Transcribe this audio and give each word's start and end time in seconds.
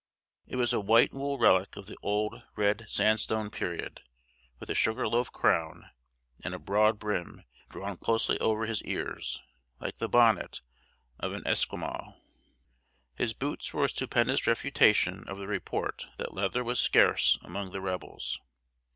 It 0.47 0.55
was 0.55 0.73
a 0.73 0.79
white 0.79 1.13
wool 1.13 1.37
relic 1.37 1.75
of 1.75 1.85
the 1.85 1.95
old 2.01 2.41
red 2.55 2.85
sandstone 2.87 3.51
period, 3.51 4.01
with 4.59 4.67
a 4.71 4.73
sugar 4.73 5.07
loaf 5.07 5.31
crown, 5.31 5.91
and 6.43 6.55
a 6.55 6.57
broad 6.57 6.97
brim 6.97 7.43
drawn 7.69 7.89
down 7.89 7.97
closely 7.97 8.39
over 8.39 8.65
his 8.65 8.81
ears, 8.81 9.43
like 9.79 9.99
the 9.99 10.09
bonnet 10.09 10.61
of 11.19 11.33
an 11.33 11.45
Esquimaux. 11.45 12.15
His 13.13 13.33
boots 13.33 13.75
were 13.75 13.83
a 13.85 13.89
stupendous 13.89 14.47
refutation 14.47 15.29
of 15.29 15.37
the 15.37 15.45
report 15.45 16.07
that 16.17 16.33
leather 16.33 16.63
was 16.63 16.79
scarce 16.79 17.37
among 17.43 17.69
the 17.71 17.79
Rebels. 17.79 18.39